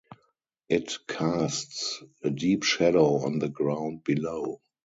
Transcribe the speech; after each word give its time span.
It 0.67 0.97
casts 1.07 2.01
a 2.23 2.31
deep 2.31 2.63
shadow 2.63 3.23
on 3.23 3.37
the 3.37 3.49
ground 3.49 4.03
below. 4.03 4.59